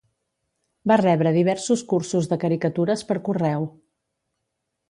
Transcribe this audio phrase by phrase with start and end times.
[0.91, 3.73] Va rebre diversos cursos de caricatures per correu.